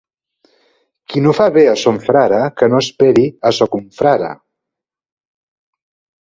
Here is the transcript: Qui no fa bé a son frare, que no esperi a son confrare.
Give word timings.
Qui 1.13 1.21
no 1.25 1.33
fa 1.39 1.45
bé 1.57 1.65
a 1.71 1.75
son 1.81 1.99
frare, 2.05 2.39
que 2.61 2.69
no 2.75 2.79
esperi 2.85 3.27
a 3.51 3.53
son 3.59 3.71
confrare. 3.77 4.31